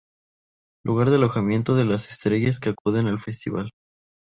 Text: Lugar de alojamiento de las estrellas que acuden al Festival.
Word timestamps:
Lugar 0.83 1.11
de 1.11 1.17
alojamiento 1.17 1.75
de 1.75 1.85
las 1.85 2.09
estrellas 2.09 2.59
que 2.59 2.69
acuden 2.69 3.05
al 3.05 3.19
Festival. 3.19 3.69